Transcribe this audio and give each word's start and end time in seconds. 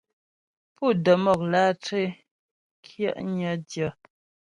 Pú 0.75 0.85
də́ 1.03 1.15
mɔk 1.23 1.39
lǎtré 1.51 2.03
kyɛ'nyə 2.85 3.51
dyə. 3.69 3.87